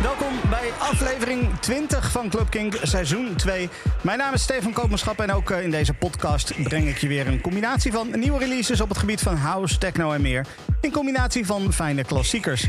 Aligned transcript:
Welkom 0.00 0.40
bij 0.50 0.70
aflevering 0.78 1.58
20 1.60 2.10
van 2.10 2.28
Club 2.28 2.50
Kink, 2.50 2.78
seizoen 2.82 3.36
2. 3.36 3.68
Mijn 4.02 4.18
naam 4.18 4.34
is 4.34 4.42
Stefan 4.42 4.72
Koopmanschap 4.72 5.20
en 5.20 5.32
ook 5.32 5.50
eh, 5.50 5.62
in 5.62 5.70
deze 5.70 5.94
podcast 5.94 6.62
breng 6.62 6.88
ik 6.88 6.98
je 6.98 7.08
weer 7.08 7.26
een 7.26 7.40
combinatie 7.40 7.92
van 7.92 8.18
nieuwe 8.18 8.38
releases 8.38 8.80
op 8.80 8.88
het 8.88 8.98
gebied 8.98 9.20
van 9.20 9.36
house, 9.36 9.78
techno 9.78 10.12
en 10.12 10.22
meer. 10.22 10.46
In 10.80 10.92
combinatie 10.92 11.46
van 11.46 11.72
fijne 11.72 12.04
klassiekers. 12.04 12.66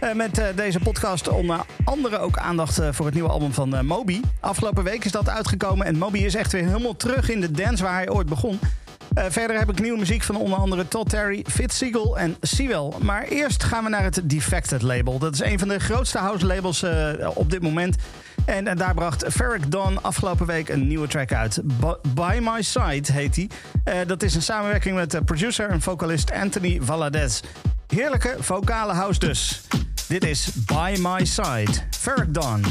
Eh, 0.00 0.12
met 0.12 0.38
eh, 0.38 0.46
deze 0.56 0.78
podcast 0.80 1.28
onder 1.28 1.60
andere 1.84 2.18
ook 2.18 2.38
aandacht 2.38 2.80
voor 2.90 3.06
het 3.06 3.14
nieuwe 3.14 3.30
album 3.30 3.52
van 3.52 3.86
Moby. 3.86 4.20
Afgelopen 4.40 4.84
week 4.84 5.04
is 5.04 5.12
dat 5.12 5.28
uitgekomen 5.28 5.86
en 5.86 5.98
Moby 5.98 6.18
is 6.18 6.34
echt 6.34 6.52
weer 6.52 6.64
helemaal 6.64 6.96
terug 6.96 7.30
in 7.30 7.40
de 7.40 7.50
dance 7.50 7.82
waar 7.82 7.94
hij 7.94 8.10
ooit 8.10 8.28
begon. 8.28 8.58
Eh, 9.14 9.24
verder 9.28 9.58
heb 9.58 9.70
ik 9.70 9.80
nieuwe 9.80 9.98
muziek 9.98 10.22
van 10.22 10.36
onder 10.36 10.58
andere 10.58 10.88
Todd 10.88 11.08
Terry, 11.08 11.44
Fitz 11.48 11.76
Siegel 11.76 12.18
en 12.18 12.36
Sewell. 12.40 12.92
Maar 13.02 13.22
eerst 13.22 13.64
gaan 13.64 13.84
we 13.84 13.90
naar 13.90 14.02
het 14.02 14.20
Defected 14.24 14.82
label. 14.82 15.18
Dat 15.18 15.34
is 15.34 15.40
een 15.40 15.58
van 15.58 15.68
de 15.68 15.78
grootste 15.78 16.18
house 16.18 16.46
labels 16.46 16.82
eh, 16.82 17.30
op 17.34 17.50
dit 17.50 17.62
moment. 17.62 17.96
En, 18.44 18.66
eh, 18.66 18.76
daar 18.76 18.94
bracht 18.94 19.24
Ferric 19.28 19.70
Dawn 19.70 19.98
afgelopen 20.02 20.46
week 20.46 20.68
een 20.68 20.86
nieuwe 20.86 21.06
track 21.06 21.32
uit. 21.32 21.60
By 22.14 22.38
My 22.42 22.62
Side 22.62 23.12
heet 23.12 23.34
die. 23.34 23.50
Dat 24.06 24.22
is 24.22 24.34
een 24.34 24.42
samenwerking 24.42 24.94
met 24.94 25.24
producer 25.24 25.68
en 25.68 25.80
vocalist 25.80 26.32
Anthony 26.32 26.78
Valadez. 26.82 27.40
Heerlijke 27.86 28.36
vocale 28.38 28.92
house 28.92 29.18
dus. 29.18 29.62
Dit 30.08 30.24
is 30.24 30.52
By 30.52 30.96
My 31.00 31.24
Side. 31.24 31.72
Ferric 31.90 32.34
Dawn. 32.34 32.64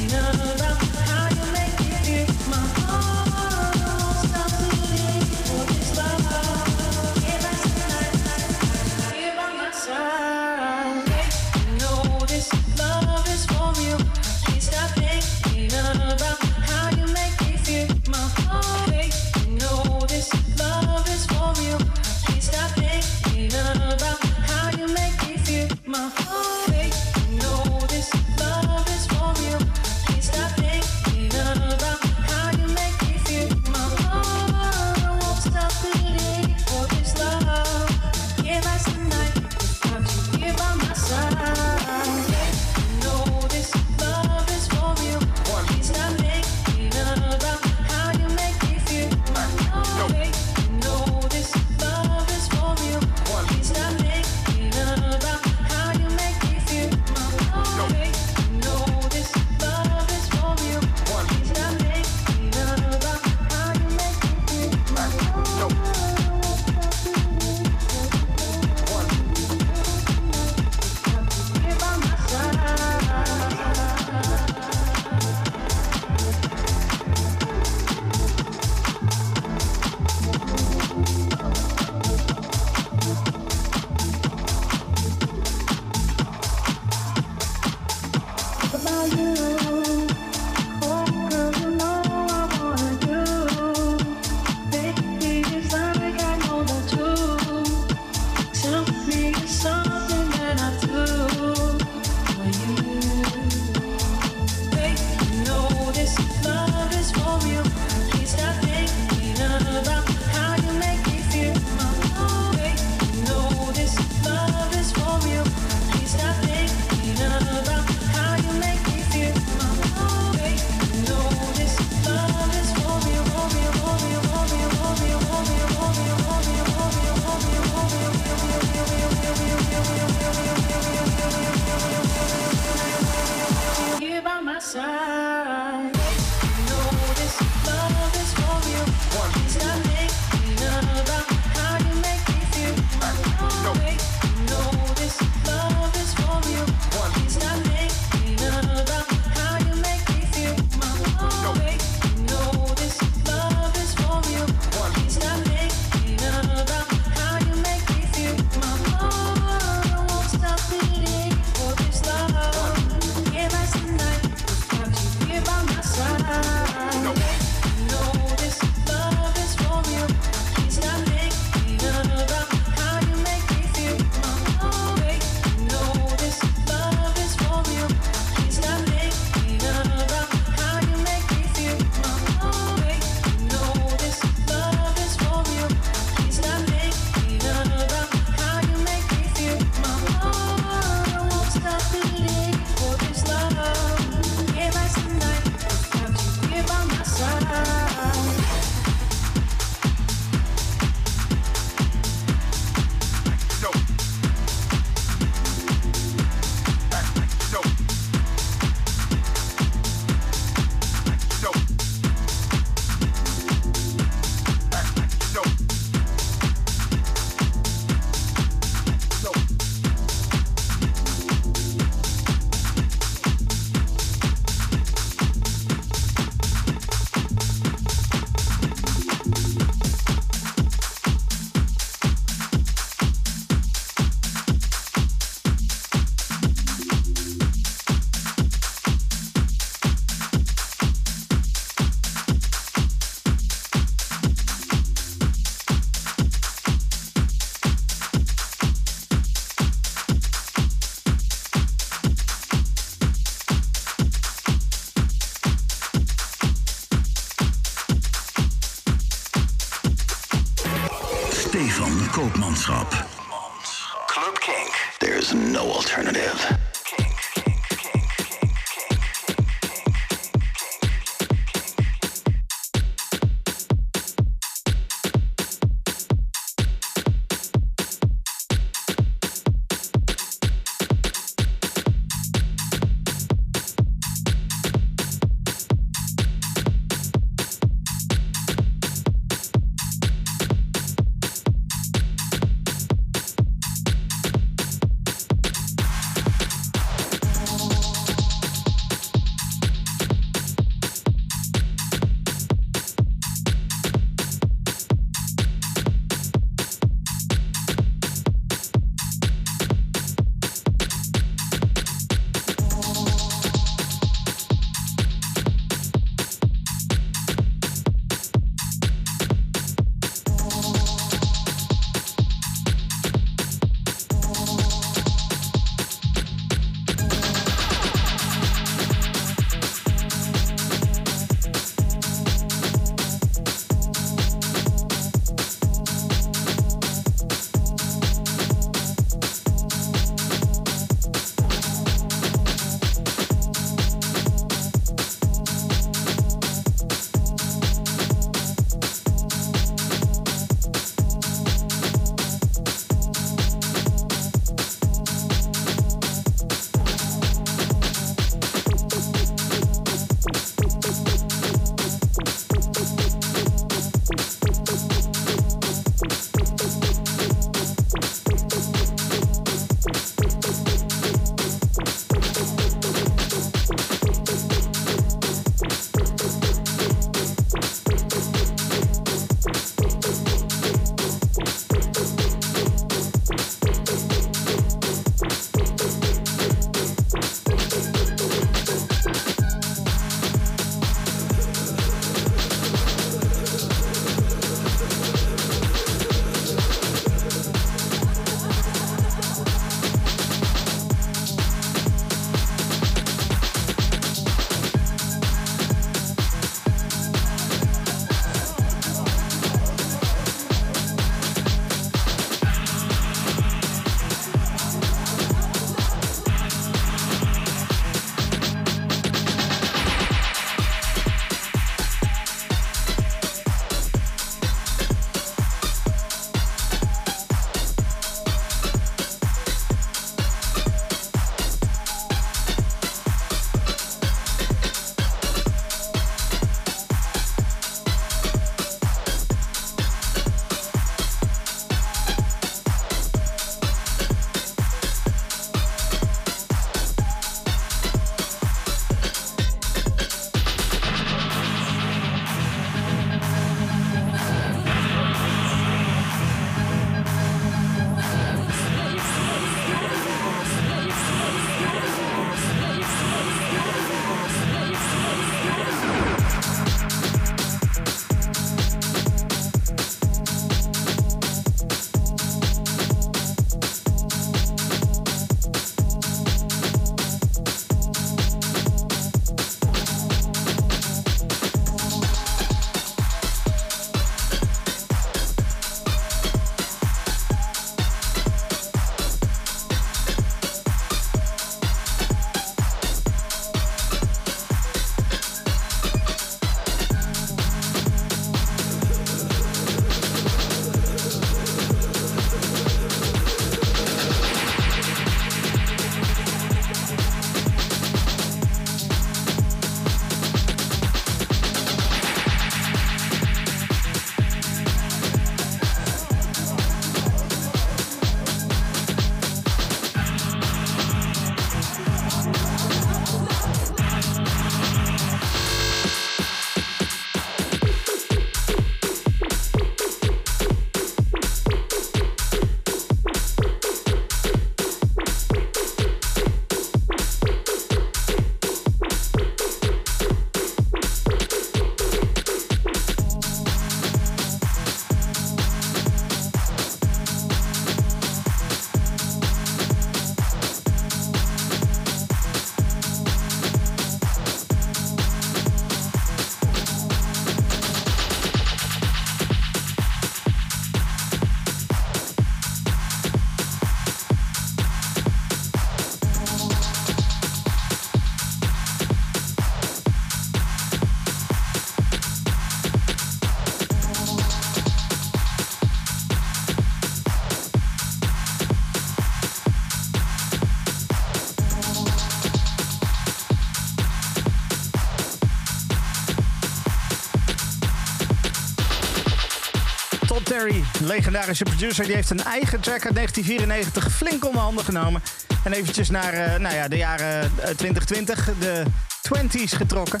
Legendarische 590.80 591.44
producer, 591.44 591.84
die 591.84 591.94
heeft 591.94 592.10
een 592.10 592.24
eigen 592.24 592.60
track 592.60 592.84
uit 592.84 592.94
1994 592.94 593.92
flink 593.92 594.26
onder 594.26 594.40
handen 594.40 594.64
genomen. 594.64 595.02
En 595.44 595.52
eventjes 595.52 595.90
naar 595.90 596.14
uh, 596.14 596.36
nou 596.36 596.54
ja, 596.54 596.68
de 596.68 596.76
jaren 596.76 597.32
2020, 597.56 598.28
eh, 598.28 598.34
de 598.40 598.62
20s 599.02 599.56
getrokken. 599.56 600.00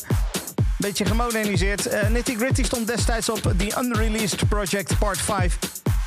Beetje 0.78 1.04
gemoderniseerd. 1.04 1.92
Uh, 1.92 2.08
Nitty 2.08 2.36
Gritty 2.36 2.62
stond 2.62 2.86
destijds 2.86 3.28
op 3.28 3.52
The 3.56 3.76
Unreleased 3.82 4.48
Project 4.48 4.98
Part 4.98 5.18
5. 5.18 5.58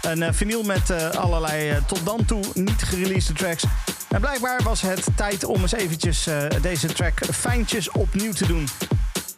Een 0.02 0.34
vinyl 0.34 0.64
met 0.64 1.16
allerlei 1.16 1.80
tot 1.88 2.06
dan 2.06 2.26
toe 2.26 2.44
niet 2.54 2.84
gereleased 2.84 3.38
tracks. 3.38 3.64
En 4.10 4.22
blijkbaar 4.22 4.64
was 4.64 4.82
het 4.82 5.06
tijd 5.16 5.44
om 5.44 5.62
eens 5.62 5.74
eventjes 5.74 6.28
deze 6.62 6.88
track 6.88 7.20
fijntjes 7.32 7.92
opnieuw 7.92 8.34
te 8.34 8.48
doen. 8.48 8.68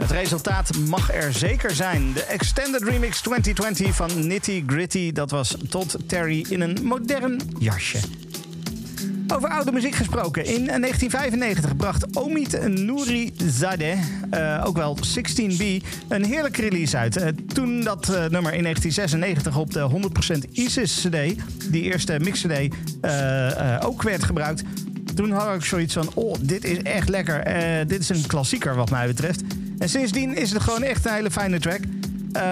Het 0.05 0.13
resultaat 0.13 0.77
mag 0.77 1.13
er 1.13 1.33
zeker 1.33 1.75
zijn. 1.75 2.13
De 2.13 2.23
Extended 2.23 2.83
Remix 2.83 3.21
2020 3.21 3.95
van 3.95 4.27
Nitty 4.27 4.63
Gritty. 4.67 5.11
Dat 5.11 5.31
was 5.31 5.55
Todd 5.69 5.97
Terry 6.07 6.45
in 6.49 6.61
een 6.61 6.77
modern 6.83 7.39
jasje. 7.59 7.97
Over 9.27 9.49
oude 9.49 9.71
muziek 9.71 9.95
gesproken. 9.95 10.45
In 10.45 10.65
1995 10.65 11.75
bracht 11.75 12.15
Omid 12.15 12.67
Nouri 12.67 13.33
Zadeh, 13.37 13.97
uh, 14.33 14.63
ook 14.65 14.77
wel 14.77 14.97
16B, 14.97 15.85
een 16.07 16.25
heerlijke 16.25 16.61
release 16.61 16.97
uit. 16.97 17.17
Uh, 17.17 17.27
toen 17.53 17.83
dat 17.83 18.09
uh, 18.09 18.15
nummer 18.15 18.53
in 18.53 18.63
1996 18.63 19.57
op 19.57 19.71
de 19.71 19.89
100% 20.47 20.51
ISIS 20.51 21.01
CD, 21.01 21.15
die 21.71 21.81
eerste 21.81 22.19
mix 22.19 22.41
CD, 22.41 22.75
ook 23.83 24.01
werd 24.01 24.23
gebruikt. 24.23 24.63
Toen 25.15 25.31
had 25.31 25.55
ik 25.55 25.63
zoiets 25.63 25.93
van, 25.93 26.09
oh, 26.13 26.35
dit 26.41 26.63
is 26.63 26.81
echt 26.81 27.09
lekker. 27.09 27.43
dit 27.87 27.99
is 27.99 28.09
een 28.09 28.27
klassieker 28.27 28.75
wat 28.75 28.89
mij 28.89 29.07
betreft. 29.07 29.41
En 29.85 29.91
sindsdien 29.91 30.37
is 30.37 30.51
het 30.51 30.61
gewoon 30.61 30.83
echt 30.83 31.05
een 31.05 31.13
hele 31.13 31.31
fijne 31.31 31.59
track. 31.59 31.79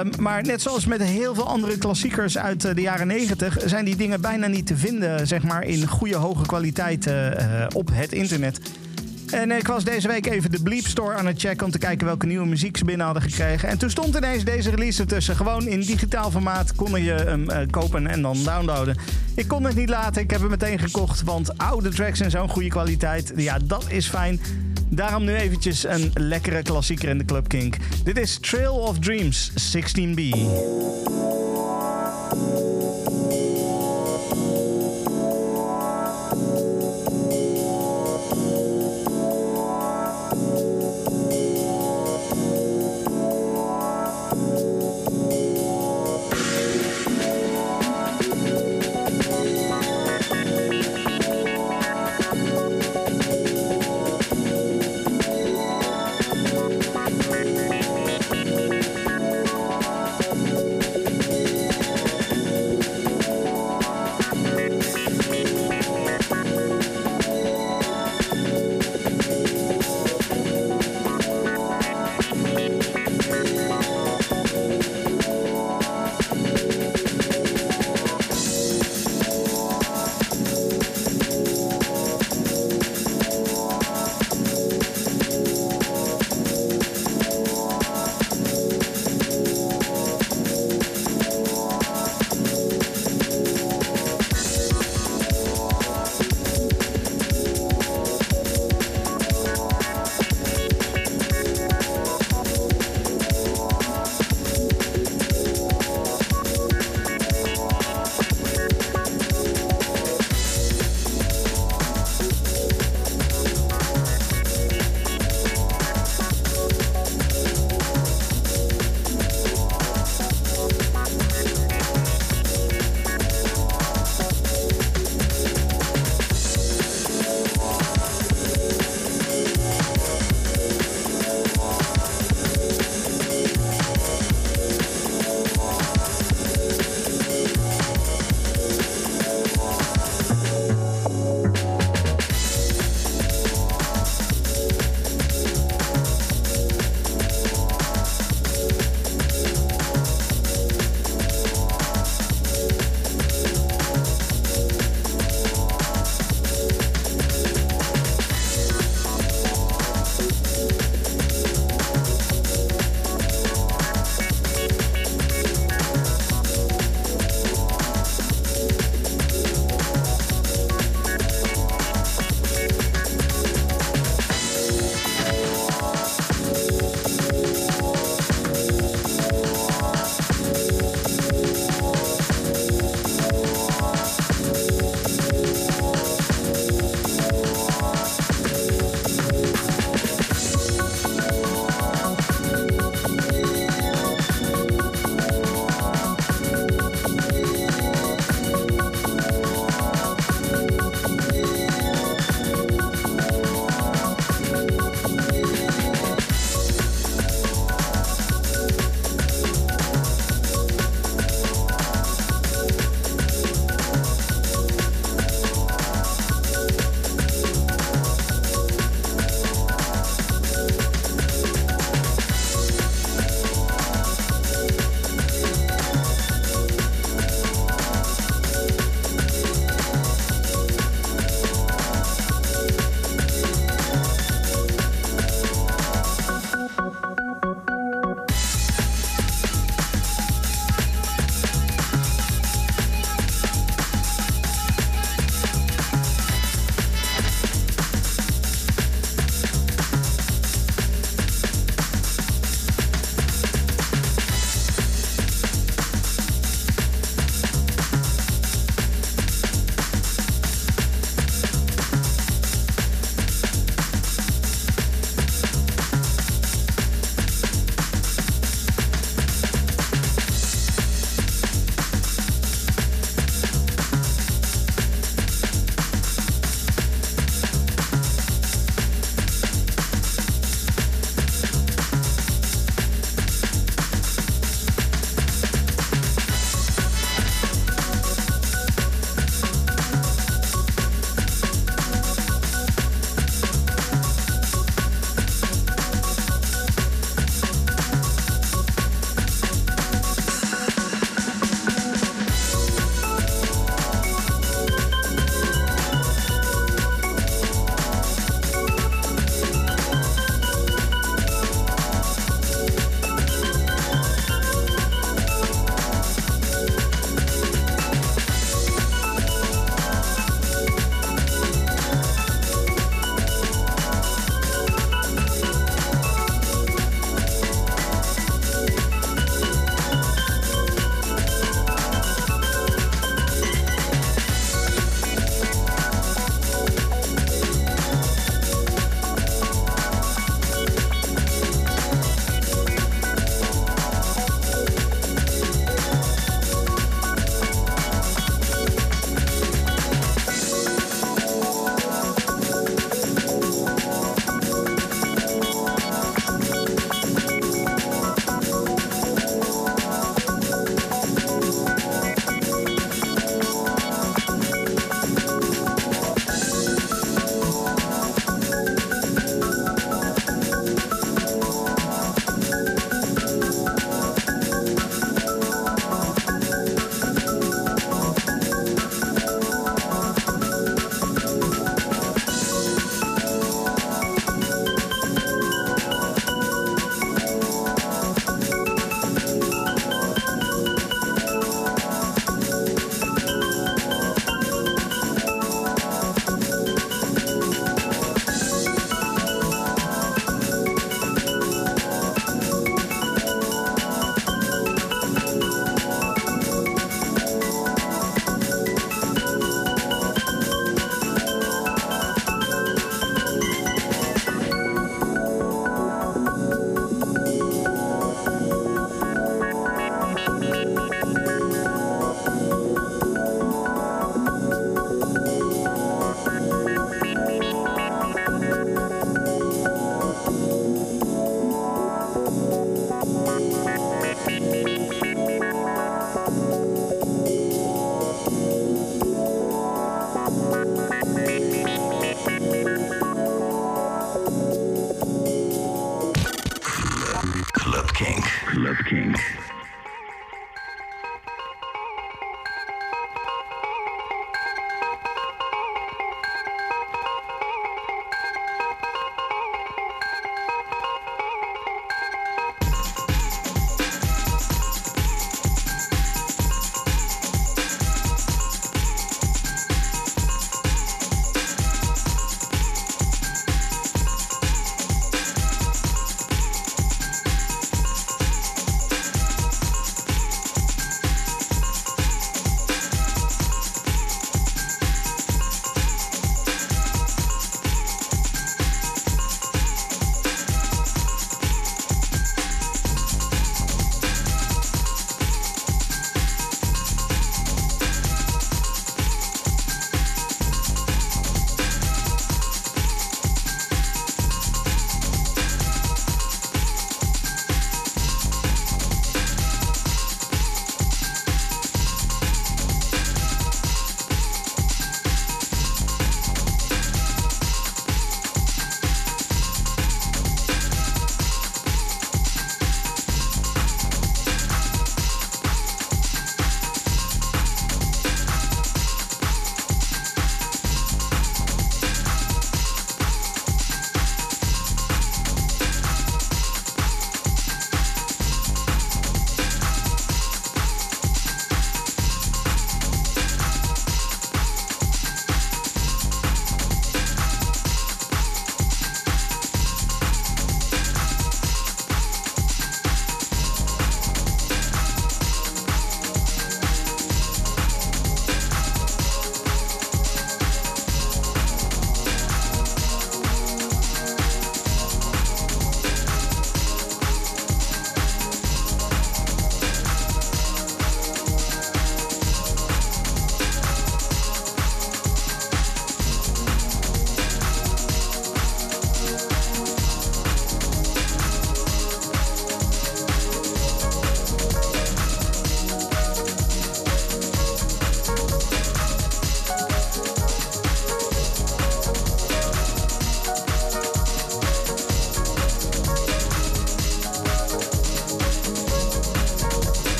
Um, 0.00 0.10
maar 0.18 0.42
net 0.42 0.62
zoals 0.62 0.86
met 0.86 1.02
heel 1.02 1.34
veel 1.34 1.48
andere 1.48 1.78
klassiekers 1.78 2.38
uit 2.38 2.64
uh, 2.64 2.74
de 2.74 2.80
jaren 2.80 3.06
90 3.06 3.58
zijn 3.64 3.84
die 3.84 3.96
dingen 3.96 4.20
bijna 4.20 4.46
niet 4.46 4.66
te 4.66 4.76
vinden, 4.76 5.26
zeg 5.26 5.42
maar, 5.42 5.64
in 5.64 5.86
goede 5.86 6.16
hoge 6.16 6.46
kwaliteit 6.46 7.06
uh, 7.06 7.66
op 7.74 7.90
het 7.92 8.12
internet. 8.12 8.60
En 9.30 9.50
ik 9.50 9.66
was 9.66 9.84
deze 9.84 10.08
week 10.08 10.26
even 10.26 10.50
de 10.50 10.62
Bleep 10.62 10.86
Store 10.86 11.14
aan 11.14 11.26
het 11.26 11.40
checken 11.40 11.66
om 11.66 11.72
te 11.72 11.78
kijken 11.78 12.06
welke 12.06 12.26
nieuwe 12.26 12.46
muziek 12.46 12.76
ze 12.76 12.84
binnen 12.84 13.06
hadden 13.06 13.22
gekregen. 13.22 13.68
En 13.68 13.78
toen 13.78 13.90
stond 13.90 14.16
ineens 14.16 14.44
deze 14.44 14.70
release 14.70 15.00
ertussen. 15.00 15.36
Gewoon 15.36 15.66
in 15.66 15.80
digitaal 15.80 16.30
formaat 16.30 16.74
kon 16.74 17.02
je 17.02 17.12
hem 17.12 17.70
kopen 17.70 18.06
en 18.06 18.22
dan 18.22 18.44
downloaden. 18.44 18.96
Ik 19.34 19.48
kon 19.48 19.64
het 19.64 19.76
niet 19.76 19.88
laten, 19.88 20.22
ik 20.22 20.30
heb 20.30 20.40
hem 20.40 20.50
meteen 20.50 20.78
gekocht, 20.78 21.22
want 21.22 21.58
oude 21.58 21.88
tracks 21.88 22.20
in 22.20 22.30
zo'n 22.30 22.48
goede 22.48 22.68
kwaliteit, 22.68 23.32
ja, 23.36 23.58
dat 23.64 23.84
is 23.88 24.08
fijn. 24.08 24.40
Daarom 24.94 25.24
nu 25.24 25.34
eventjes 25.34 25.84
een 25.84 26.10
lekkere 26.14 26.62
klassieker 26.62 27.08
in 27.08 27.18
de 27.18 27.24
Club 27.24 27.48
Kink. 27.48 27.76
Dit 28.04 28.18
is 28.18 28.38
Trail 28.38 28.74
of 28.74 28.98
Dreams 28.98 29.50
16B. 29.50 30.20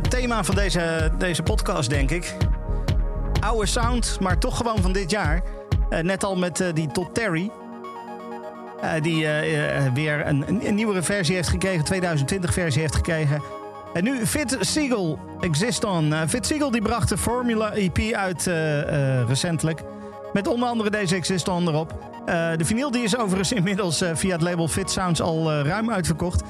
Thema 0.00 0.44
van 0.44 0.54
deze, 0.54 1.12
deze 1.18 1.42
podcast, 1.42 1.90
denk 1.90 2.10
ik. 2.10 2.36
Oude 3.40 3.66
sound, 3.66 4.16
maar 4.20 4.38
toch 4.38 4.56
gewoon 4.56 4.78
van 4.78 4.92
dit 4.92 5.10
jaar. 5.10 5.42
Uh, 5.90 5.98
net 5.98 6.24
al 6.24 6.36
met 6.36 6.60
uh, 6.60 6.68
die 6.74 6.86
Todd 6.86 7.14
Terry. 7.14 7.50
Uh, 8.84 9.02
die 9.02 9.26
weer 9.94 10.26
een, 10.26 10.66
een, 10.66 10.74
nieuwere 10.74 11.02
versie 11.02 11.34
heeft 11.34 11.48
gekregen, 11.48 11.84
2020 11.84 12.52
versie 12.52 12.80
heeft 12.80 12.94
gekregen. 12.94 13.42
En 13.94 14.04
nu 14.04 14.26
Fit 14.26 14.56
Siegel, 14.60 15.18
Exist 15.40 15.84
On. 15.84 16.14
Fit 16.28 16.46
Siegel 16.46 16.70
die 16.70 16.82
bracht 16.82 17.08
de 17.08 17.18
Formula 17.18 17.72
EP 17.72 17.98
uit 18.12 18.50
recentelijk. 19.28 19.82
Met 20.32 20.46
onder 20.46 20.68
andere 20.68 20.90
deze 20.90 21.14
Exist 21.14 21.48
On 21.48 21.68
erop. 21.68 21.94
de 22.56 22.64
vinyl 22.64 22.90
die 22.90 23.02
is 23.02 23.16
overigens 23.16 23.52
inmiddels 23.62 24.04
via 24.14 24.32
het 24.32 24.42
label 24.42 24.68
Fit 24.68 24.90
Sounds 24.90 25.20
al 25.20 25.52
ruim 25.52 25.90
uitverkocht. 25.90 26.42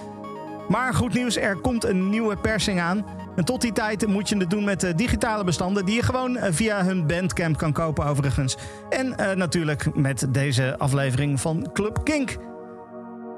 Maar 0.69 0.95
goed 0.95 1.15
nieuws, 1.15 1.37
er 1.37 1.57
komt 1.57 1.85
een 1.85 2.11
nieuwe 2.11 2.37
persing 2.37 2.81
aan. 2.81 3.05
En 3.37 3.45
tot 3.45 3.61
die 3.61 3.73
tijd 3.73 4.07
moet 4.07 4.29
je 4.29 4.37
het 4.37 4.51
doen 4.51 4.65
met 4.65 4.81
de 4.81 4.95
digitale 4.95 5.45
bestanden... 5.45 5.85
die 5.87 5.95
je 5.95 6.03
gewoon 6.03 6.37
eh, 6.37 6.53
via 6.53 6.85
hun 6.85 7.07
Bandcamp 7.07 7.57
kan 7.57 7.73
kopen 7.73 8.05
overigens. 8.05 8.57
En 8.91 9.15
uh, 9.21 9.33
natuurlijk 9.33 9.95
met 9.95 10.27
deze 10.31 10.79
aflevering 10.79 11.41
van 11.41 11.71
Club 11.73 12.01
Kink. 12.05 12.37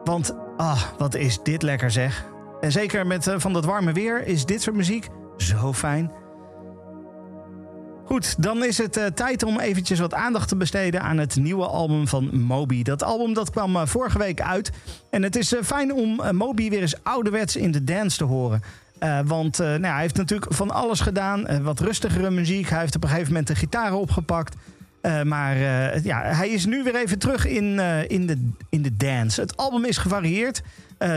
Want, 0.05 0.37
ah, 0.57 0.83
wat 0.99 1.15
is 1.15 1.39
dit 1.43 1.63
lekker 1.63 1.91
zeg. 1.91 2.25
En 2.61 2.73
zeker 2.73 3.07
met 3.07 3.35
van 3.37 3.53
dat 3.53 3.65
warme 3.65 3.93
weer 3.93 4.27
is 4.27 4.45
dit 4.45 4.63
soort 4.63 4.77
muziek 4.77 5.09
zo 5.37 5.73
fijn. 5.73 6.13
Goed, 8.05 8.43
dan 8.43 8.65
is 8.65 8.79
het 8.79 9.11
tijd 9.15 9.43
om 9.43 9.61
eventjes 9.61 9.99
wat 9.99 10.15
aandacht 10.15 10.49
te 10.49 10.57
besteden 10.57 11.03
aan 11.03 11.19
het 11.19 11.37
nieuwe 11.37 11.67
album 11.67 12.09
van 12.09 12.41
Moby. 12.41 12.83
Dat 12.83 13.03
album 13.03 13.35
dat 13.35 13.51
kwam 13.51 13.87
vorige 13.87 14.19
week 14.19 14.41
uit. 14.41 14.71
En 15.11 15.23
het 15.23 15.37
is 15.37 15.55
fijn 15.63 15.93
om 15.93 16.21
Moby 16.37 16.71
weer 16.71 16.81
eens 16.81 17.03
ouderwets 17.03 17.57
in 17.57 17.71
de 17.71 17.85
dance 17.85 18.17
te 18.17 18.25
horen. 18.25 18.63
Want 19.25 19.59
nou, 19.59 19.87
hij 19.87 20.01
heeft 20.01 20.17
natuurlijk 20.17 20.55
van 20.55 20.71
alles 20.71 21.01
gedaan. 21.01 21.63
wat 21.63 21.81
rustigere 21.81 22.31
muziek. 22.31 22.69
Hij 22.69 22.81
heeft 22.81 22.97
op 22.97 23.03
een 23.03 23.09
gegeven 23.09 23.29
moment 23.29 23.47
de 23.47 23.55
gitaar 23.55 23.93
opgepakt. 23.93 24.57
maar 25.25 25.57
ja, 26.03 26.23
hij 26.23 26.49
is 26.49 26.67
nu 26.67 26.83
weer 26.83 26.97
even 26.97 27.19
terug 27.19 27.47
in, 27.47 27.79
in, 28.09 28.27
de, 28.27 28.51
in 28.69 28.83
de 28.83 28.97
dance. 28.97 29.41
Het 29.41 29.57
album 29.57 29.85
is 29.85 29.99
gevarieerd. 29.99 30.63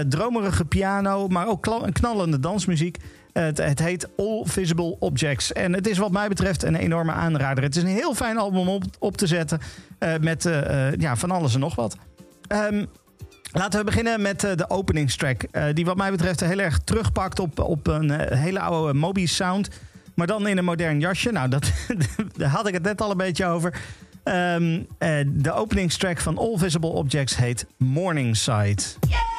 dromerige 0.10 0.65
piano, 0.65 1.28
maar 1.28 1.47
ook 1.47 1.91
knallende 1.91 2.39
dansmuziek. 2.39 2.97
Het, 3.34 3.58
het, 3.58 3.80
heet 3.80 4.08
All 4.17 4.43
Visible 4.45 4.95
Objects. 5.00 5.54
En 5.54 5.73
het 5.73 5.88
is 5.88 5.97
wat 5.97 6.12
mij 6.12 6.28
betreft 6.28 6.63
een 6.63 6.76
enorme 6.76 7.12
aanrader. 7.12 7.63
Het 7.63 7.76
is 7.76 7.84
een 7.84 7.89
heel 7.89 8.13
fijn 8.13 8.38
album 8.38 8.67
om 8.67 8.82
op, 9.00 9.17
te 9.17 9.28
zetten. 9.28 9.60
Met 10.21 10.50
ja, 10.97 11.15
van 11.15 11.32
alles 11.32 11.54
en 11.54 11.60
nog 11.60 11.76
wat. 11.76 11.97
Um, 12.71 12.88
laten 13.58 13.80
we 13.80 13.86
beginnen 13.86 14.22
met 14.22 14.43
uh, 14.43 14.52
de 14.56 14.70
openingstrack. 14.70 15.41
die 15.74 15.86
wat 15.86 15.98
mij 15.98 16.12
betreft 16.12 16.39
heel 16.39 16.60
erg 16.60 16.80
terugpakt 16.80 17.39
op, 17.39 17.60
op 17.60 17.88
een 17.88 18.12
hele 18.34 18.60
oude 18.60 18.93
Moby 18.93 19.26
sound. 19.26 19.70
Maar 20.13 20.28
dan 20.28 20.48
in 20.48 20.58
een 20.58 20.65
modern 20.65 21.00
jasje. 21.00 21.32
Nou, 21.32 21.50
dat, 21.50 21.72
daar 22.38 22.50
had 22.50 22.67
ik 22.67 22.74
het 22.74 22.84
net 22.84 23.02
al 23.02 23.12
een 23.12 23.17
beetje 23.17 23.46
over. 23.46 23.74
Um, 24.24 24.88
de 25.28 25.54
openingstrack 25.54 26.20
van 26.20 26.38
All 26.38 26.58
Visible 26.58 26.89
Objects 26.89 27.36
heet 27.36 27.65
Morningside. 27.78 28.84
Yeah! 29.08 29.37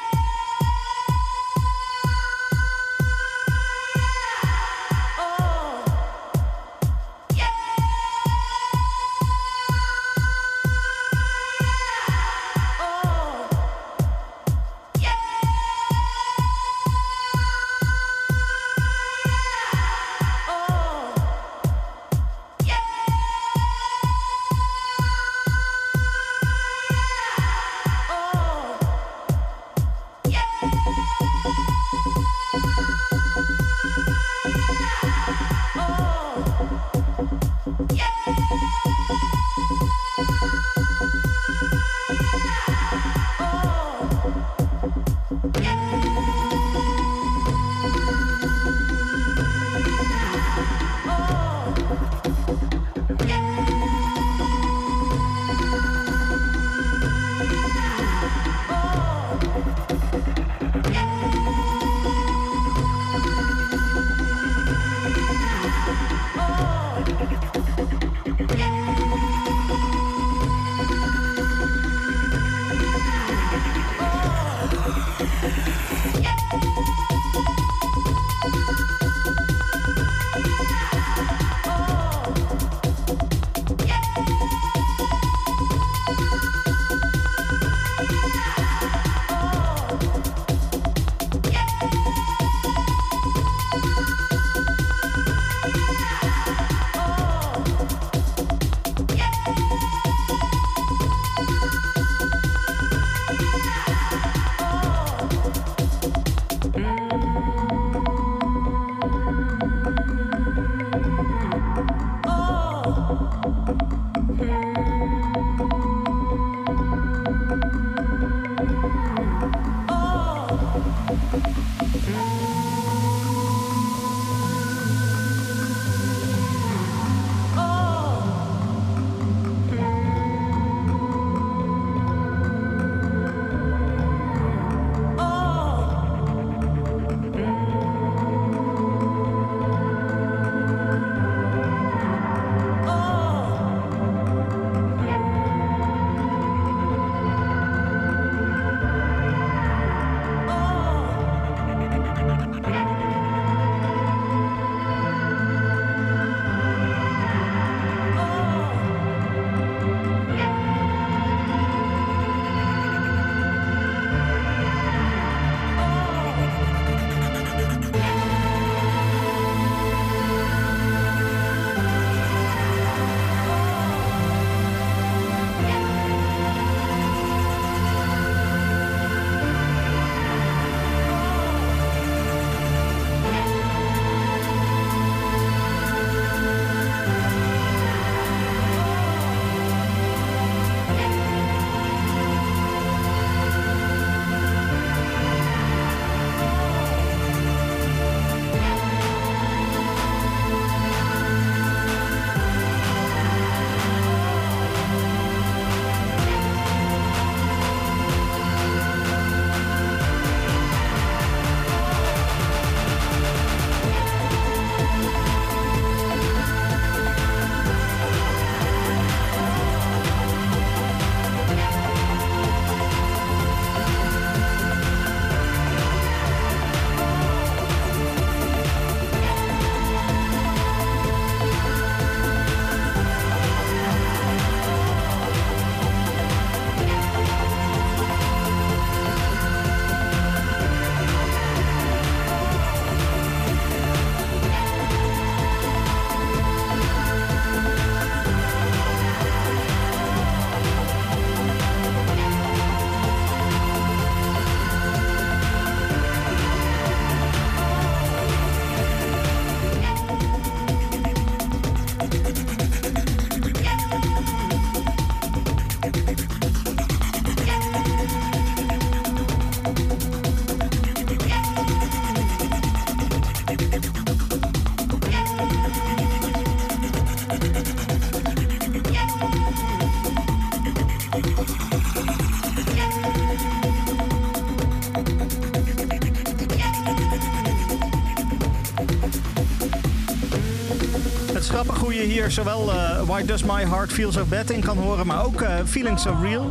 Zowel 292.31 292.73
uh, 292.73 293.01
Why 293.01 293.25
Does 293.25 293.43
My 293.43 293.65
Heart 293.65 293.93
Feel 293.93 294.11
So 294.11 294.25
Bad 294.25 294.49
in 294.49 294.61
kan 294.61 294.77
horen, 294.77 295.07
maar 295.07 295.25
ook 295.25 295.41
uh, 295.41 295.55
Feeling 295.65 295.99
So 295.99 296.15
Real 296.21 296.49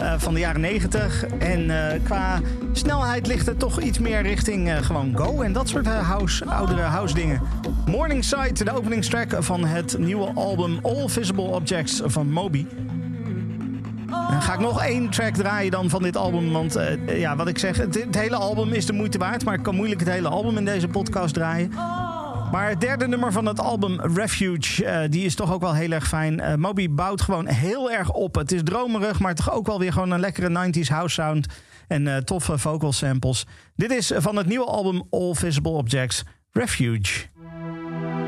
uh, 0.00 0.14
van 0.18 0.34
de 0.34 0.40
jaren 0.40 0.60
90. 0.60 1.26
En 1.26 1.70
qua 2.02 2.40
snelheid 2.72 3.26
ligt 3.26 3.46
het 3.46 3.58
toch 3.58 3.80
iets 3.80 3.98
meer 3.98 4.22
richting 4.22 4.86
gewoon 4.86 5.16
go 5.16 5.42
en 5.42 5.52
dat 5.52 5.68
soort 5.68 5.86
house, 5.86 6.44
oudere 6.44 6.80
house 6.80 7.14
dingen. 7.14 7.40
Morningside, 7.86 8.64
de 8.64 8.76
openingstrack 8.76 9.36
van 9.38 9.64
het 9.64 9.98
nieuwe 9.98 10.32
album 10.34 10.78
All 10.82 11.08
Visible 11.08 11.44
Objects 11.44 12.00
van 12.04 12.30
Moby. 12.30 12.66
Ga 14.40 14.52
ik 14.52 14.60
nog 14.60 14.82
één 14.82 15.10
track 15.10 15.34
draaien 15.34 15.70
dan 15.70 15.90
van 15.90 16.02
dit 16.02 16.16
album. 16.16 16.52
Want 16.52 16.78
ja, 17.06 17.36
wat 17.36 17.48
ik 17.48 17.58
zeg, 17.58 17.76
het, 17.76 18.06
hele 18.10 18.36
album 18.36 18.72
is 18.72 18.86
de 18.86 18.92
moeite 18.92 19.18
waard. 19.18 19.44
Maar 19.44 19.54
ik 19.54 19.62
kan 19.62 19.74
moeilijk 19.74 20.00
het 20.00 20.08
hele 20.08 20.28
album 20.28 20.56
in 20.56 20.64
deze 20.64 20.88
podcast 20.88 21.34
draaien. 21.34 21.70
Maar 22.56 22.68
het 22.68 22.80
derde 22.80 23.08
nummer 23.08 23.32
van 23.32 23.46
het 23.46 23.60
album, 23.60 24.00
Refuge, 24.00 24.84
uh, 24.84 25.00
die 25.10 25.24
is 25.24 25.34
toch 25.34 25.52
ook 25.52 25.60
wel 25.60 25.74
heel 25.74 25.90
erg 25.90 26.08
fijn. 26.08 26.40
Uh, 26.40 26.54
Moby 26.54 26.90
bouwt 26.90 27.20
gewoon 27.20 27.46
heel 27.46 27.90
erg 27.90 28.12
op. 28.12 28.34
Het 28.34 28.52
is 28.52 28.60
dromerig, 28.64 29.20
maar 29.20 29.34
toch 29.34 29.52
ook 29.52 29.66
wel 29.66 29.78
weer 29.78 29.92
gewoon 29.92 30.10
een 30.10 30.20
lekkere 30.20 30.48
90s 30.48 30.88
house 30.88 31.14
sound. 31.14 31.46
En 31.88 32.06
uh, 32.06 32.16
toffe 32.16 32.58
vocal 32.58 32.92
samples. 32.92 33.46
Dit 33.74 33.90
is 33.90 34.12
van 34.16 34.36
het 34.36 34.46
nieuwe 34.46 34.64
album 34.64 35.02
All 35.10 35.34
Visible 35.34 35.70
Objects, 35.70 36.24
Refuge. 36.52 37.26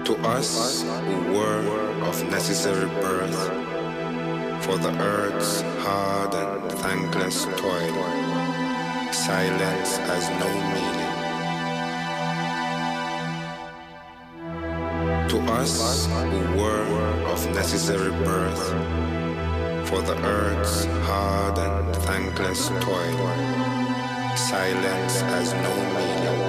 To 0.02 0.16
us 0.36 0.82
who 0.82 1.32
were 1.32 1.62
of 2.08 2.30
necessary 2.30 2.88
birth, 3.00 3.50
for 4.60 4.80
the 4.80 4.92
earth's 4.98 5.62
hard 5.84 6.34
and 6.34 6.78
thankless 6.80 7.42
toil, 7.56 8.04
silence 9.10 9.98
has 9.98 10.28
no 10.28 10.48
meaning. 10.72 11.07
To 15.38 15.52
us 15.52 16.06
who 16.06 16.60
were 16.60 16.82
of 17.30 17.54
necessary 17.54 18.10
birth, 18.24 18.68
for 19.88 20.02
the 20.02 20.16
earth's 20.24 20.84
hard 21.06 21.56
and 21.58 21.94
thankless 21.98 22.66
toil, 22.80 23.28
silence 24.36 25.20
has 25.20 25.54
no 25.54 25.74
meaning. 25.94 26.47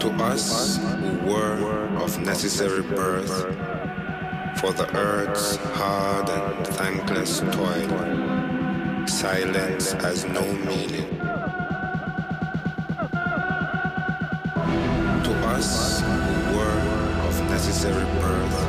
To 0.00 0.10
us 0.22 0.76
who 0.76 1.10
were 1.26 1.88
of 2.02 2.18
necessary 2.20 2.82
birth, 2.82 3.30
for 4.60 4.72
the 4.72 4.88
earth's 4.96 5.56
hard 5.56 6.28
and 6.28 6.66
thankless 6.66 7.40
toil, 7.40 9.06
silence 9.06 9.92
has 9.92 10.24
no 10.24 10.42
meaning. 10.52 11.18
To 15.24 15.32
us 15.46 16.00
who 16.00 16.56
were 16.56 16.80
of 17.28 17.40
necessary 17.50 18.04
birth, 18.20 18.67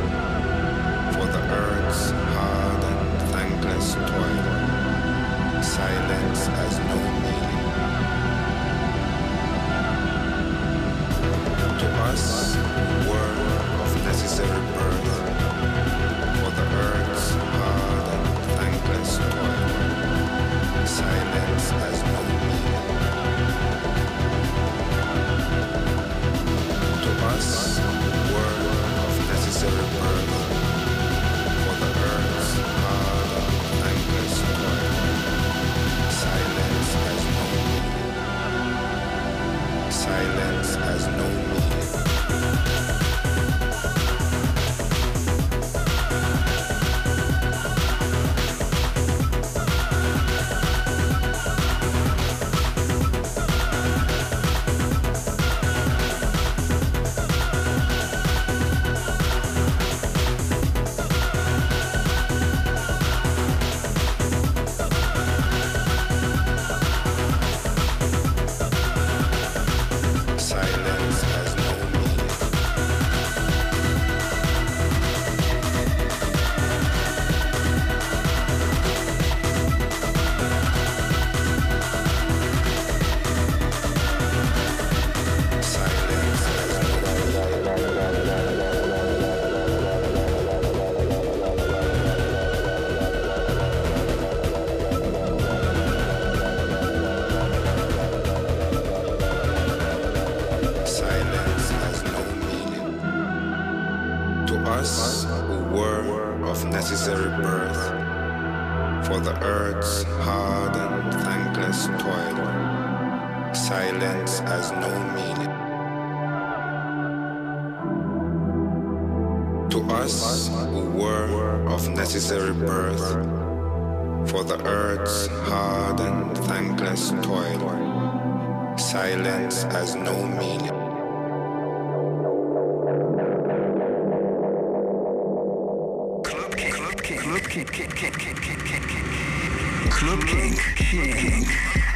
Club 137.18 137.41
King. 137.49 137.66
Club 137.66 137.91
King. 137.95 138.12
King, 138.14 138.36
King. 138.36 139.89
Club 139.89 140.22
King. 140.28 141.89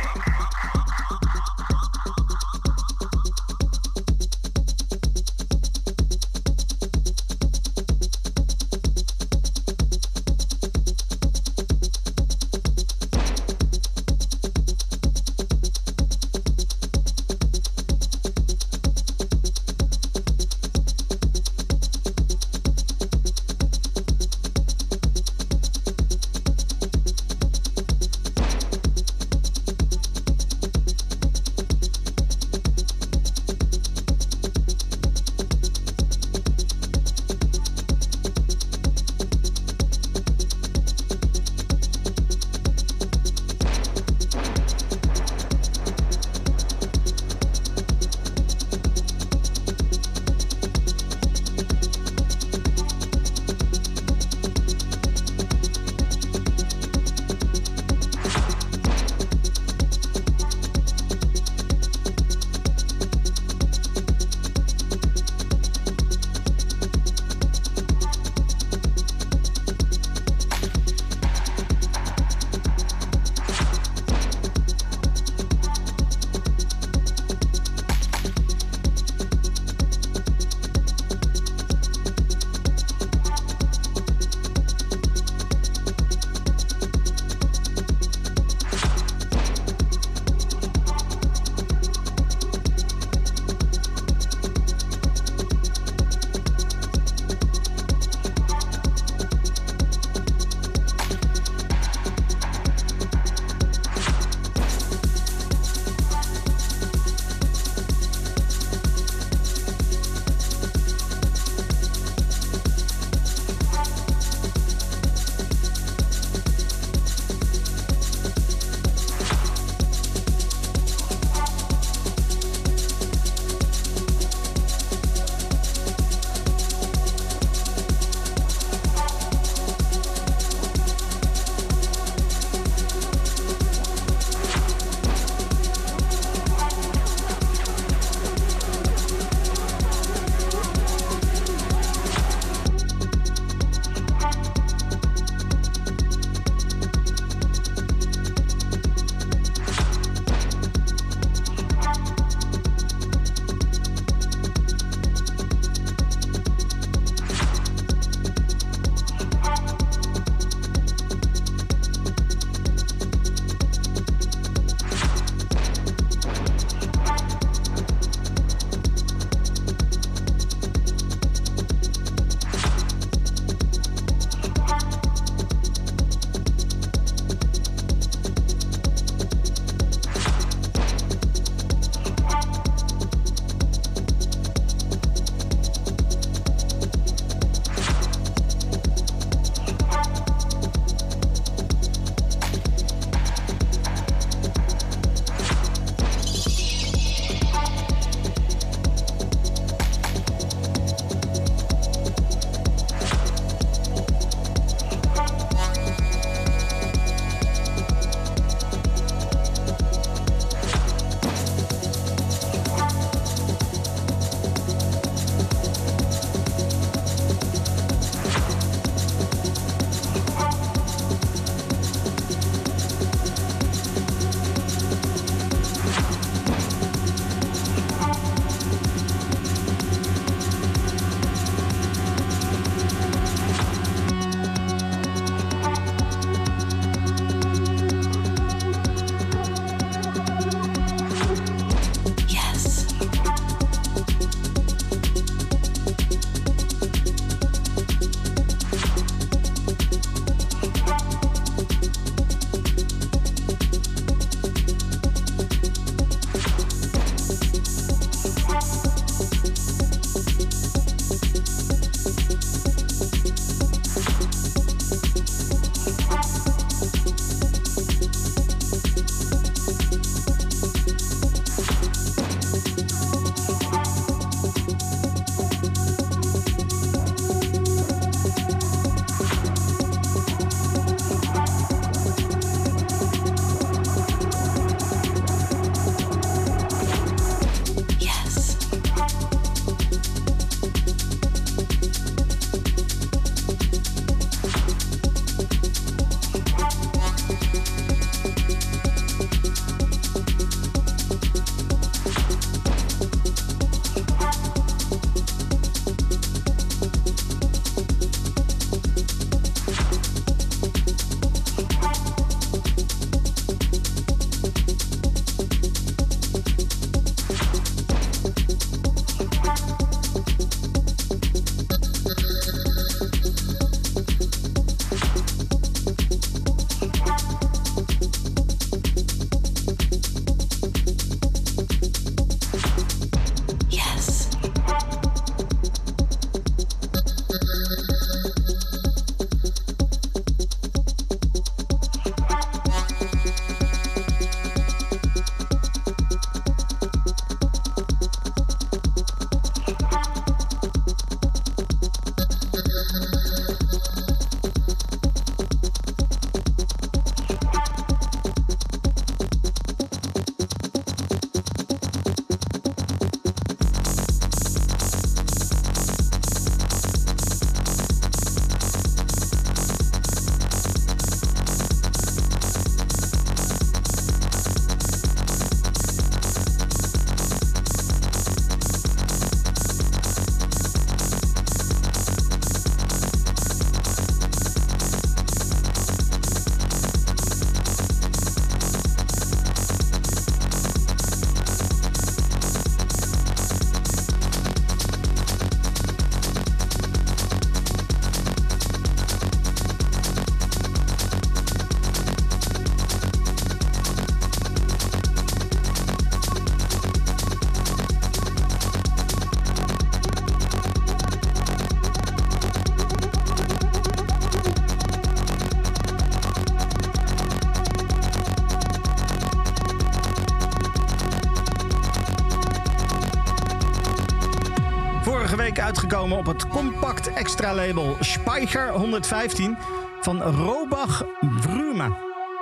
Vorige 425.13 425.35
week 425.35 425.59
uitgekomen 425.59 426.17
op 426.17 426.25
het 426.25 426.47
compact 426.47 427.13
extra 427.13 427.53
label 427.53 427.95
Speicher 427.99 428.69
115 428.69 429.57
van 430.01 430.21
Robach 430.21 431.05
Vruma. 431.39 431.97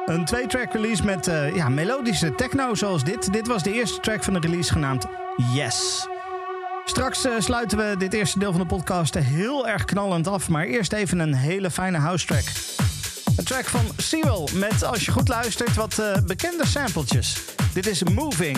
Een 0.05 0.25
twee-track 0.25 0.73
release 0.73 1.05
met 1.05 1.27
uh, 1.27 1.55
ja, 1.55 1.69
melodische 1.69 2.35
techno 2.35 2.75
zoals 2.75 3.03
dit. 3.03 3.33
Dit 3.33 3.47
was 3.47 3.63
de 3.63 3.73
eerste 3.73 3.99
track 3.99 4.23
van 4.23 4.33
de 4.33 4.39
release 4.39 4.71
genaamd 4.71 5.05
Yes. 5.53 6.07
Straks 6.85 7.25
uh, 7.25 7.31
sluiten 7.39 7.77
we 7.77 7.95
dit 7.97 8.13
eerste 8.13 8.39
deel 8.39 8.51
van 8.51 8.61
de 8.61 8.67
podcast 8.67 9.13
heel 9.13 9.67
erg 9.67 9.85
knallend 9.85 10.27
af. 10.27 10.49
Maar 10.49 10.65
eerst 10.65 10.93
even 10.93 11.19
een 11.19 11.33
hele 11.33 11.71
fijne 11.71 11.97
house 11.97 12.25
track. 12.25 12.45
Een 13.37 13.45
track 13.45 13.65
van 13.65 13.85
Sewell 13.97 14.47
met, 14.53 14.83
als 14.83 15.05
je 15.05 15.11
goed 15.11 15.27
luistert, 15.27 15.75
wat 15.75 15.99
uh, 15.99 16.17
bekende 16.25 16.67
sampletjes. 16.67 17.41
Dit 17.73 17.87
is 17.87 18.03
Moving. 18.03 18.57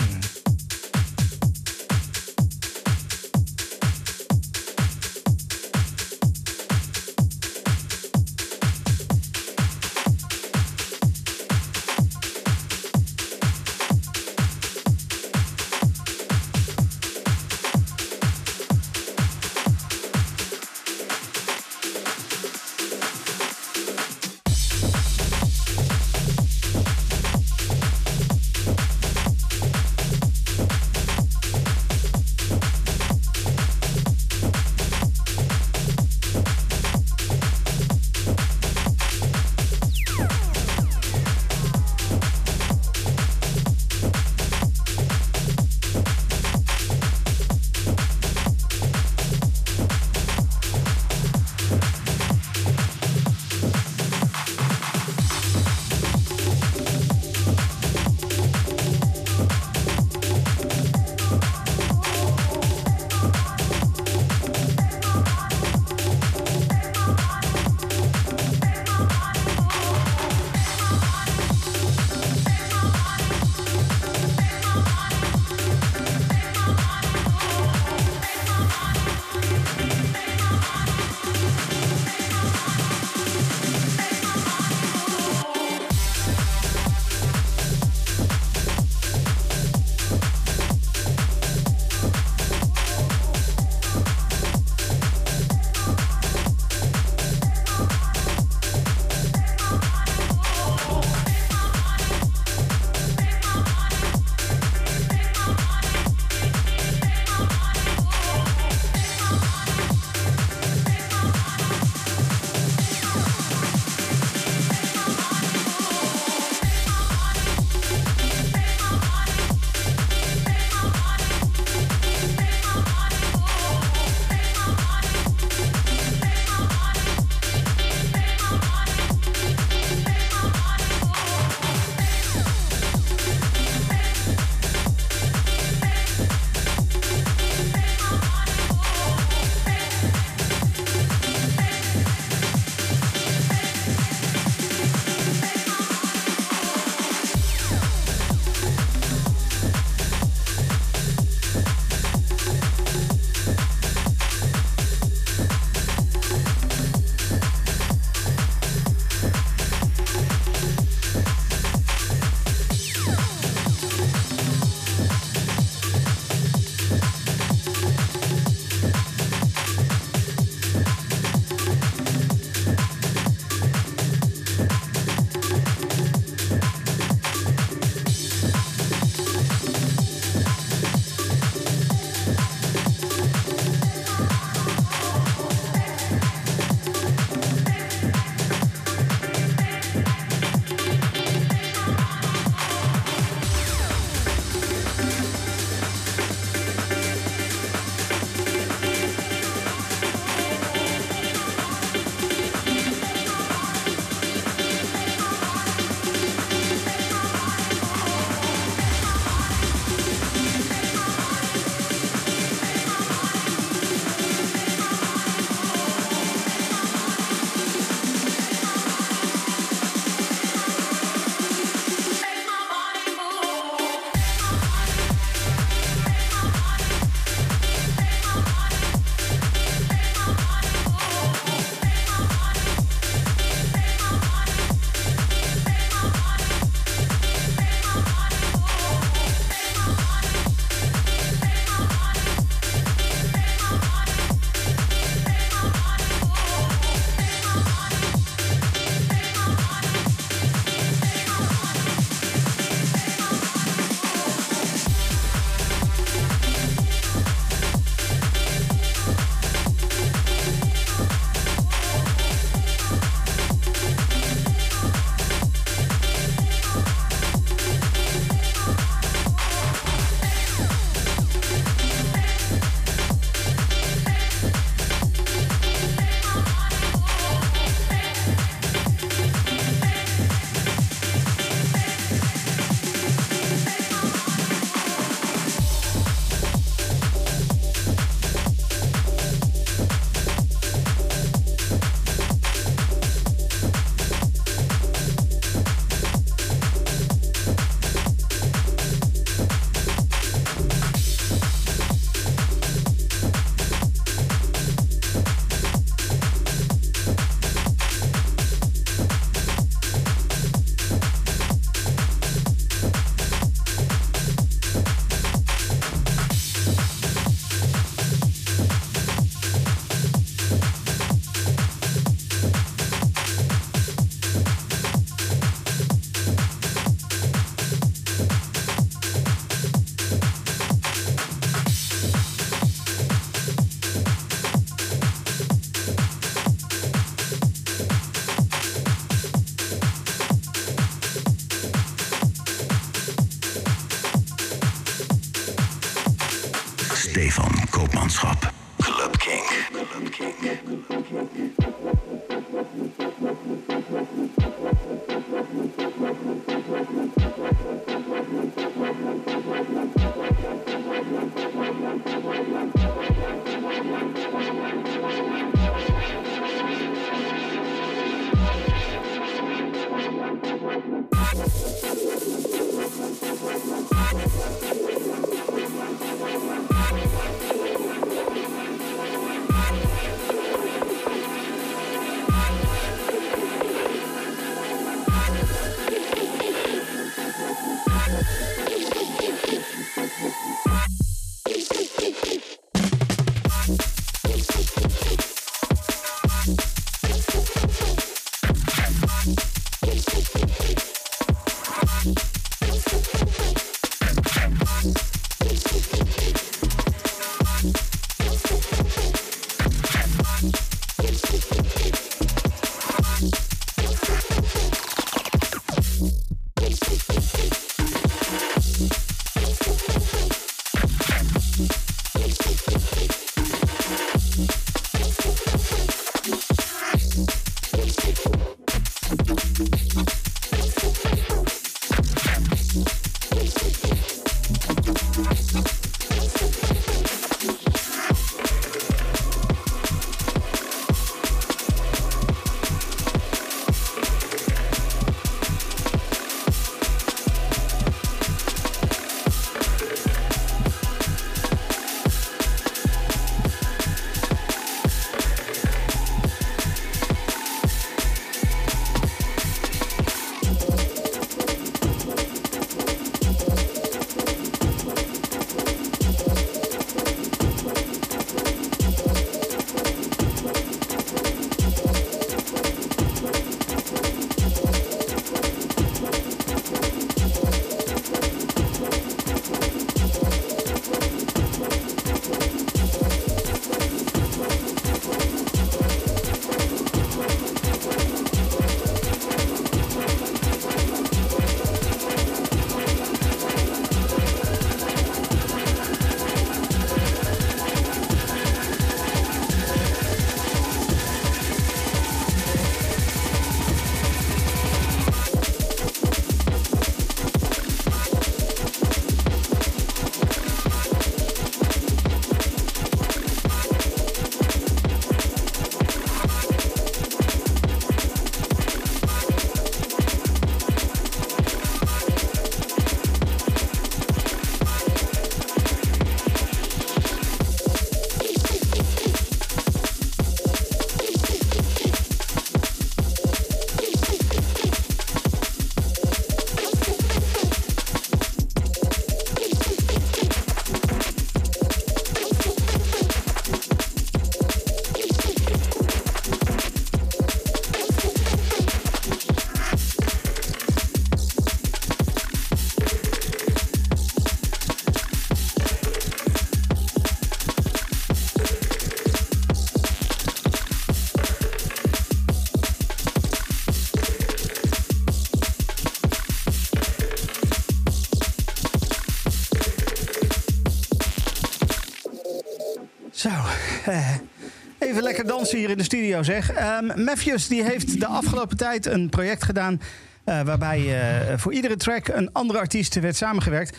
Lekker 575.24 575.38
dansen 575.38 575.58
hier 575.58 575.70
in 575.70 575.78
de 575.78 575.84
studio 575.84 576.22
zeg. 576.22 576.50
Ehm 576.50 577.04
Matthews 577.04 577.48
die 577.48 577.64
heeft 577.64 578.00
de 578.00 578.06
afgelopen 578.06 578.56
tijd 578.56 578.86
een 578.86 579.08
project 579.08 579.44
gedaan... 579.44 579.80
eh, 580.24 580.40
waarbij 580.40 581.00
eh, 581.00 581.38
voor 581.38 581.52
iedere 581.52 581.76
track 581.76 582.08
een 582.08 582.32
andere 582.32 582.58
artiest 582.58 583.00
werd 583.00 583.16
samengewerkt. 583.16 583.76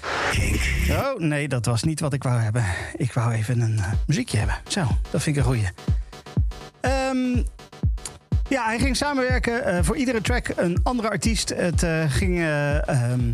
Oh, 0.90 1.20
nee, 1.20 1.48
dat 1.48 1.66
was 1.66 1.84
niet 1.84 2.00
wat 2.00 2.14
ik 2.14 2.24
wou 2.24 2.40
hebben. 2.40 2.66
Ik 2.98 3.14
wou 3.14 3.34
even 3.34 3.62
een 3.62 3.78
eh, 3.78 3.92
muziekje 4.08 4.38
hebben. 4.38 4.56
Zo, 4.68 4.82
dat 5.12 5.24
vind 5.24 5.38
ik 5.38 5.44
een 5.44 5.50
goeie. 5.50 5.68
Ehm, 6.82 7.44
ja, 8.50 8.66
hij 8.66 8.80
ging 8.80 8.96
samenwerken 8.96 9.86
voor 9.86 9.98
iedere 9.98 10.22
track 10.22 10.52
een 10.56 10.80
andere 10.84 11.10
artiest. 11.10 11.50
Het 11.50 11.86
ging 12.08 12.38
eh, 12.38 12.88
ehm, 12.90 13.32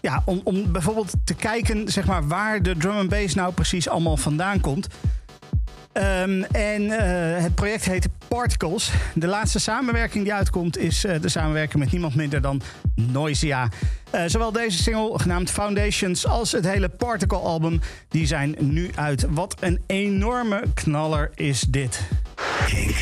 ja, 0.00 0.22
om, 0.24 0.40
om 0.44 0.72
bijvoorbeeld 0.72 1.12
te 1.24 1.34
kijken 1.34 1.88
zeg 1.88 2.06
maar, 2.06 2.28
waar 2.28 2.62
de 2.62 2.76
drum 2.76 2.96
and 2.96 3.08
bass 3.08 3.34
nou 3.34 3.52
precies 3.52 3.88
allemaal 3.88 4.16
vandaan 4.16 4.60
komt. 4.60 4.86
Ehm, 6.24 6.42
en 6.42 6.90
eh, 6.90 7.42
het 7.42 7.54
project 7.54 7.84
heet 7.84 8.08
Particles. 8.28 8.90
De 9.14 9.26
laatste 9.26 9.58
samenwerking 9.58 10.24
die 10.24 10.34
uitkomt 10.34 10.78
is 10.78 11.04
eh, 11.04 11.20
de 11.20 11.28
samenwerking 11.28 11.82
met 11.82 11.92
niemand 11.92 12.14
minder 12.14 12.40
dan 12.40 12.60
Noisia. 12.94 13.68
Eh, 14.10 14.22
zowel 14.26 14.52
deze 14.52 14.82
single, 14.82 15.18
genaamd 15.18 15.50
Foundations, 15.50 16.26
als 16.26 16.52
het 16.52 16.64
hele 16.66 16.88
Particle-album... 16.88 17.80
die 18.08 18.26
zijn 18.26 18.56
nu 18.58 18.90
uit. 18.94 19.26
Wat 19.30 19.56
een 19.60 19.82
enorme 19.86 20.62
knaller 20.74 21.30
is 21.34 21.60
dit. 21.60 22.00
Kink. 22.66 22.96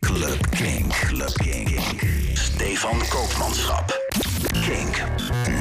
Club 0.00 0.50
King. 0.50 0.88
Club 0.88 1.32
King. 1.32 1.80
Stefan 2.32 2.98
Koopmanschap. 3.08 4.10
Kink. 4.50 5.02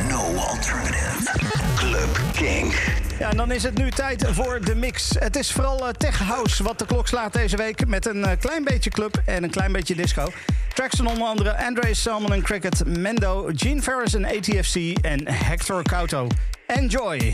No 0.10 0.36
alternative. 0.36 1.32
Club 1.76 2.20
King. 2.34 2.74
Ja, 3.20 3.30
en 3.30 3.38
dan 3.38 3.52
is 3.52 3.64
het 3.64 3.78
nu 3.78 3.92
tijd 3.92 4.26
voor 4.28 4.62
de 4.62 4.76
mix. 4.76 5.10
Het 5.20 5.36
is 5.36 5.52
vooral 5.52 5.88
eh, 5.88 5.94
tech 5.94 6.20
house 6.20 6.64
wat 6.64 6.80
de 6.80 6.86
klok 6.86 7.08
slaat 7.08 7.34
deze 7.34 7.58
week... 7.58 7.88
met 7.88 8.06
een 8.06 8.26
eh, 8.26 8.40
klein 8.40 8.64
beetje 8.64 8.90
club 8.90 9.22
en 9.26 9.44
een 9.44 9.50
klein 9.50 9.72
beetje 9.72 9.96
disco. 9.96 10.32
Tracks 10.74 11.00
onder 11.00 11.24
andere 11.24 11.66
Andre 11.66 11.94
Salmon 11.94 12.34
en 12.34 12.42
Cricket, 12.42 12.86
Mendo, 12.86 13.50
Gene 13.56 13.82
Ferris 13.82 14.14
en 14.14 14.26
ATFC 14.26 14.76
en 15.02 15.28
Hector 15.28 15.84
Couto. 15.84 16.28
Enjoy! 16.68 17.34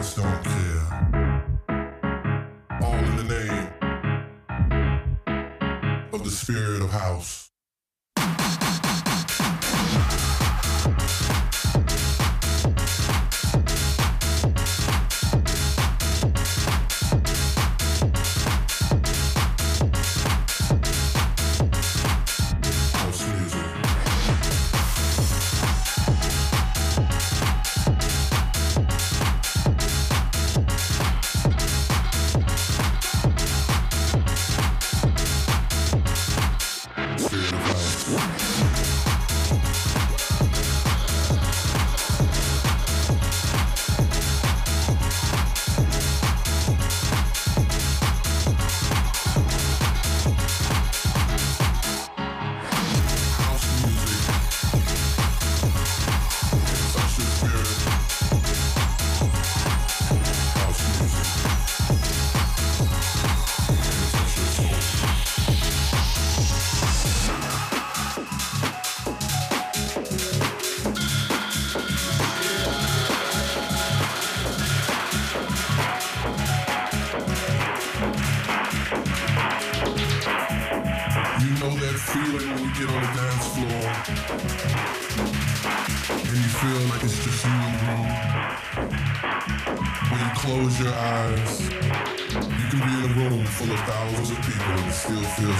the 0.00 0.06
storm. 0.06 0.49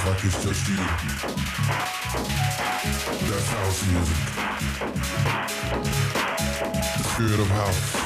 feels 0.00 0.14
like 0.14 0.24
it's 0.24 0.44
just 0.44 0.68
you. 0.68 0.76
That's 3.28 3.48
house 3.48 3.86
music. 3.90 4.16
The 6.96 7.04
spirit 7.04 7.40
of 7.40 7.48
house. 7.48 7.99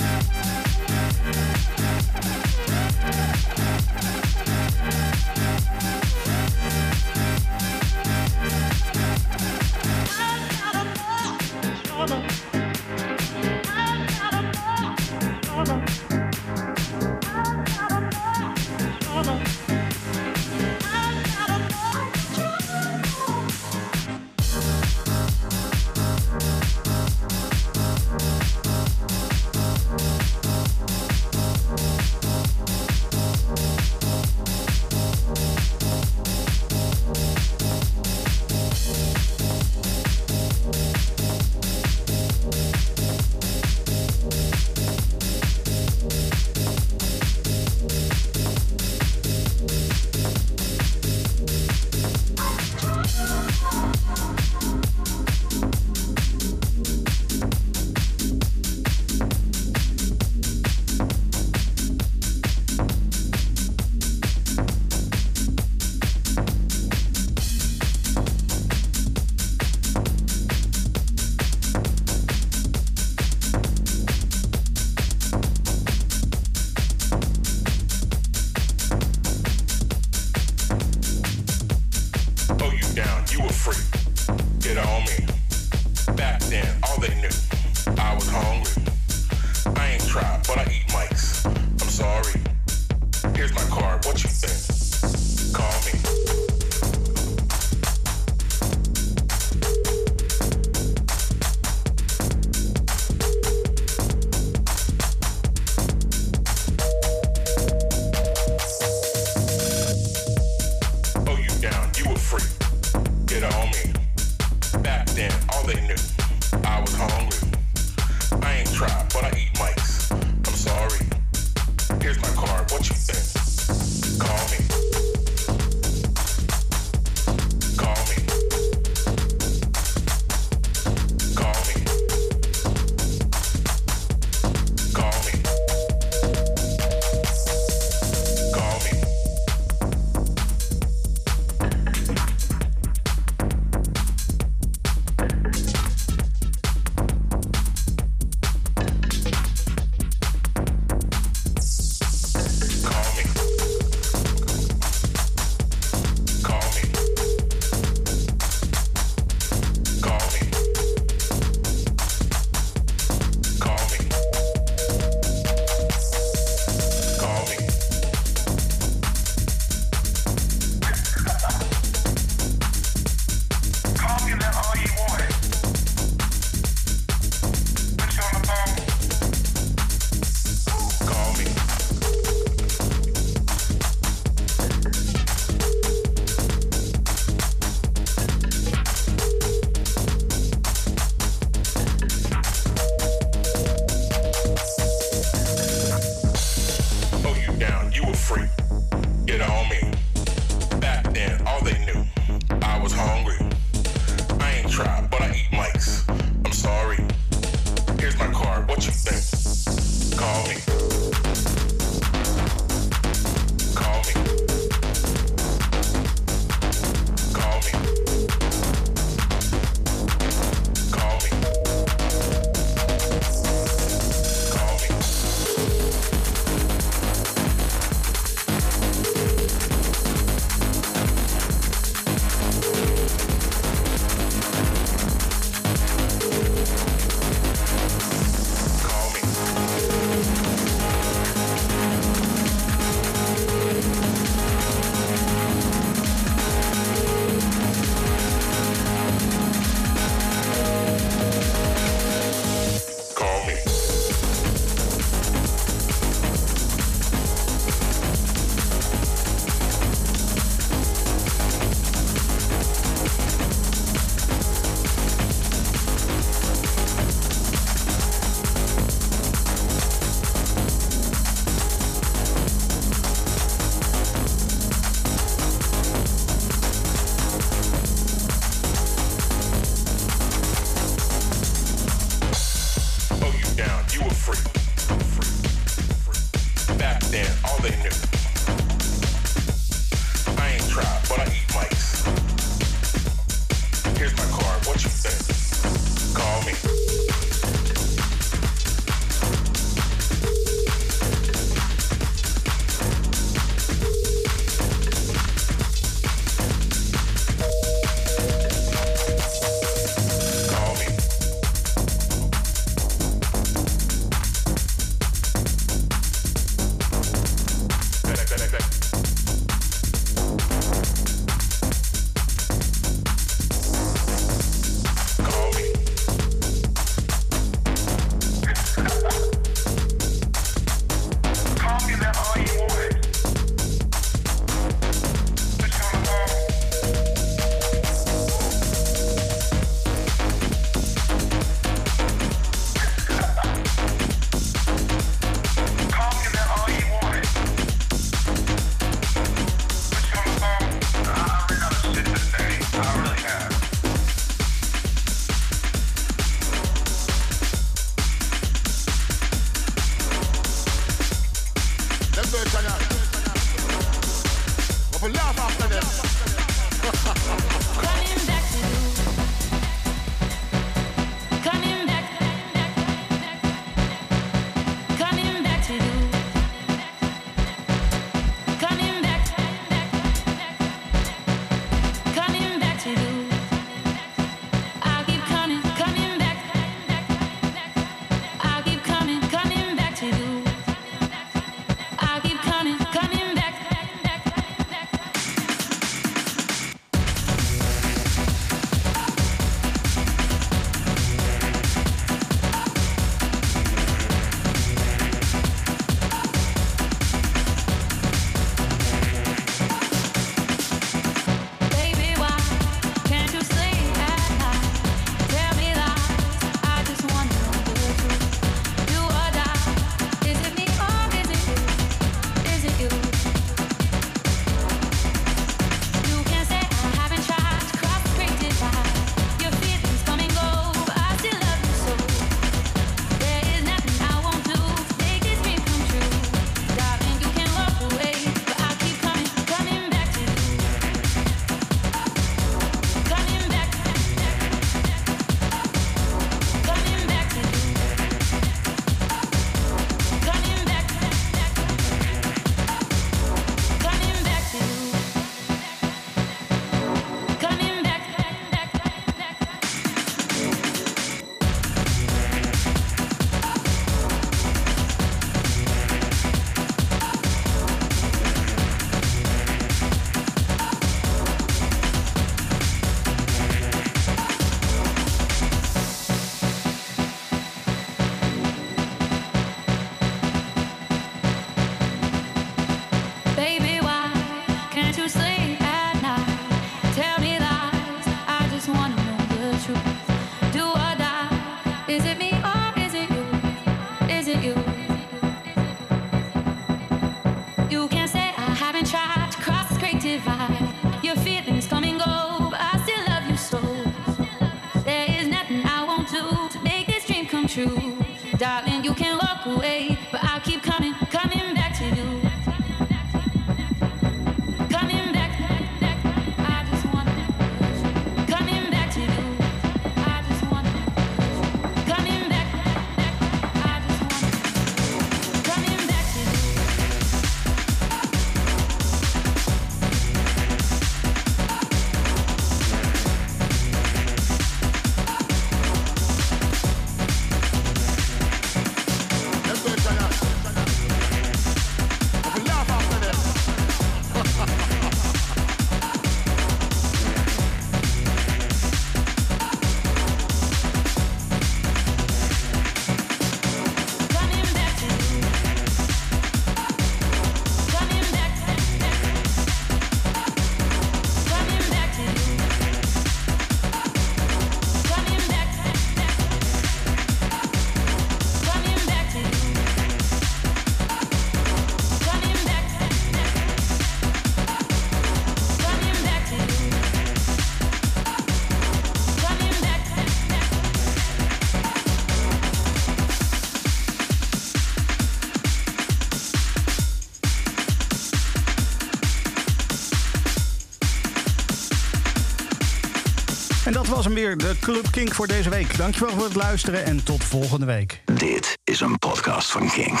dat 593.74 593.86
was 593.86 594.04
hem 594.04 594.14
weer, 594.14 594.36
de 594.36 594.54
Club 594.60 594.90
Kink 594.90 595.14
voor 595.14 595.26
deze 595.26 595.50
week. 595.50 595.76
Dankjewel 595.76 596.14
voor 596.14 596.24
het 596.24 596.34
luisteren 596.34 596.84
en 596.84 597.04
tot 597.04 597.24
volgende 597.24 597.66
week. 597.66 598.02
Dit 598.04 598.58
is 598.64 598.80
een 598.80 598.98
podcast 598.98 599.50
van 599.50 599.70
Kink. 599.70 600.00